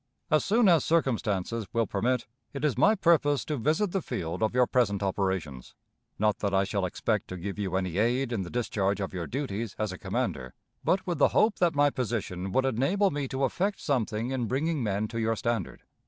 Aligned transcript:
As 0.31 0.43
soon 0.43 0.67
as 0.67 0.83
circumstances 0.83 1.67
will 1.73 1.85
permit, 1.85 2.25
it 2.53 2.65
is 2.65 2.75
my 2.75 2.95
purpose 2.95 3.45
to 3.45 3.55
visit 3.55 3.91
the 3.91 4.01
field 4.01 4.41
of 4.41 4.55
your 4.55 4.65
present 4.65 5.03
operations; 5.03 5.75
not 6.17 6.39
that 6.39 6.55
I 6.55 6.63
shall 6.63 6.87
expect 6.87 7.27
to 7.27 7.37
give 7.37 7.59
you 7.59 7.75
any 7.75 7.99
aid 7.99 8.31
in 8.31 8.41
the 8.41 8.49
discharge 8.49 8.99
of 8.99 9.13
your 9.13 9.27
duties 9.27 9.75
as 9.77 9.91
a 9.91 9.99
commander, 9.99 10.55
but 10.83 11.05
with 11.05 11.19
the 11.19 11.27
hope 11.37 11.59
that 11.59 11.75
my 11.75 11.91
position 11.91 12.51
would 12.51 12.65
enable 12.65 13.11
me 13.11 13.27
to 13.27 13.43
effect 13.43 13.79
something 13.79 14.31
in 14.31 14.47
bringing 14.47 14.81
men 14.81 15.07
to 15.09 15.19
your 15.19 15.35
standard. 15.35 15.83